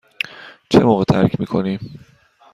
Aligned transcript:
چه 0.69 0.79
موقع 0.79 1.03
ترک 1.03 1.39
می 1.39 1.45
کنیم؟ 1.45 1.99